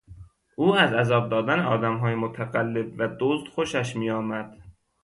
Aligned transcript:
او 0.55 0.75
از 0.75 0.93
عذاب 0.93 1.29
دادن 1.29 1.59
آدمهای 1.59 2.15
متقلب 2.15 2.93
و 2.97 3.15
دزد 3.19 3.47
خوشش 3.47 3.95
میآمد. 3.95 4.57